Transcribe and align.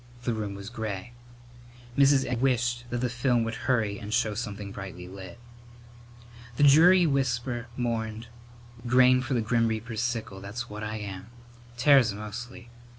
The 0.23 0.33
room 0.33 0.55
was 0.55 0.71
gray. 0.71 1.13
Mrs. 1.95 2.25
Egg 2.25 2.39
wished 2.41 2.85
that 2.89 3.01
the 3.01 3.07
film 3.09 3.43
would 3.43 3.53
hurry 3.69 3.99
and 3.99 4.11
show 4.11 4.33
something 4.33 4.71
brightly 4.71 5.07
lit. 5.07 5.37
The 6.55 6.63
dreary 6.63 7.05
whisper 7.05 7.67
mourned, 7.77 8.25
"Grain 8.87 9.21
for 9.21 9.35
the 9.35 9.41
grim 9.41 9.67
reaper's 9.67 10.01
sickle, 10.01 10.41
that's 10.41 10.67
what 10.67 10.81
I 10.81 10.95
am. 10.97 11.27
Tares 11.77 12.15
mostly. 12.15 12.71